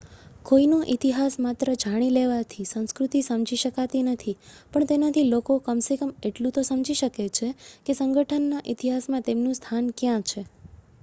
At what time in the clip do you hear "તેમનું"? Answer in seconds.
9.23-9.55